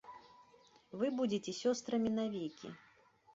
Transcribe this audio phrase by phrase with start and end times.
[1.01, 2.73] Вы будзеце сёстрамі навекі.